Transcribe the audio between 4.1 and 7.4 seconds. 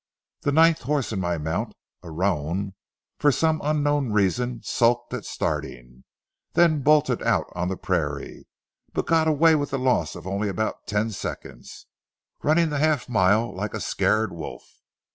reason sulked at starting, then bolted